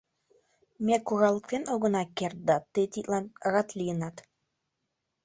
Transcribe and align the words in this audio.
—Ме 0.85 0.95
куралыктен 1.07 1.63
огына 1.73 2.03
керт, 2.17 2.37
да 2.47 2.55
тый 2.73 2.85
тидлан 2.93 3.25
рад 3.51 3.67
лийынат! 3.77 4.15